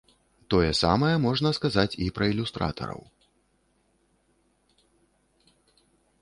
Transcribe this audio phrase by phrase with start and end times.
[0.51, 3.05] Тое самае можна сказаць і пра ілюстратараў.